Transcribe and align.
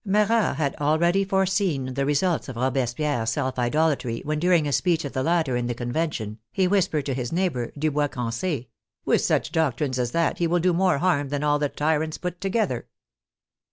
Marat 0.03 0.55
had 0.55 0.75
already 0.77 1.23
foreseen 1.23 1.93
the 1.93 2.07
results 2.07 2.49
of 2.49 2.55
Robespierre's 2.55 3.29
self 3.29 3.59
idol 3.59 3.91
atry, 3.95 4.25
when 4.25 4.39
during 4.39 4.67
a 4.67 4.71
speech 4.71 5.05
of 5.05 5.13
the 5.13 5.21
latter 5.21 5.55
in 5.55 5.67
the 5.67 5.75
Conven 5.75 6.11
tion, 6.11 6.39
he 6.51 6.67
whispered 6.67 7.05
to 7.05 7.13
his 7.13 7.31
neighbor, 7.31 7.71
Dubois 7.77 8.07
Crance, 8.07 8.65
—"With 9.05 9.21
such 9.21 9.51
doctrines 9.51 9.99
as 9.99 10.09
that, 10.09 10.39
he 10.39 10.47
will 10.47 10.57
do 10.59 10.73
more 10.73 10.97
harm 10.97 11.29
than 11.29 11.43
all 11.43 11.59
the 11.59 11.69
tyrants 11.69 12.17
put 12.17 12.41
together." 12.41 12.87